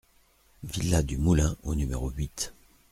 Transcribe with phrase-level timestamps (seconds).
[0.63, 2.55] Villa du Moulin au numéro huit